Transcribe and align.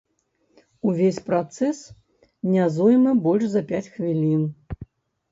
Увесь 0.91 1.17
працэс 1.27 1.81
не 2.53 2.65
зойме 2.77 3.11
больш 3.27 3.45
за 3.51 3.61
пяць 3.73 3.83
хвілін. 3.99 4.41